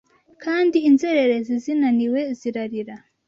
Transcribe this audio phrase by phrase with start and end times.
[0.43, 2.95] Kandi inzererezi zinaniwe zirarira